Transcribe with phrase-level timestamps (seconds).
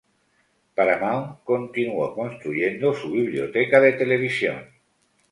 [0.73, 4.65] Paramount continuó construyendo su biblioteca de televisión.